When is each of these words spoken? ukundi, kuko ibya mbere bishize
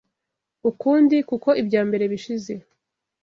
ukundi, 0.69 1.17
kuko 1.29 1.49
ibya 1.61 1.81
mbere 1.87 2.03
bishize 2.11 2.53